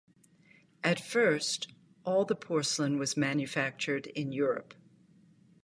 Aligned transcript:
At 0.83 0.99
first 0.99 1.67
all 2.05 2.25
the 2.25 2.33
porcelain 2.33 2.97
was 2.97 3.15
manufactured 3.15 4.07
in 4.07 4.31
Europe. 4.31 4.73